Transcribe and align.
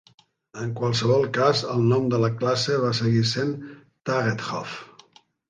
En 0.61 0.69
qualsevol 0.77 1.27
cas, 1.37 1.61
el 1.73 1.83
nom 1.91 2.07
de 2.13 2.21
la 2.23 2.31
classe 2.39 2.79
va 2.85 2.91
seguir 3.01 3.23
sent 3.35 3.53
"Tagetthoff". 4.13 4.75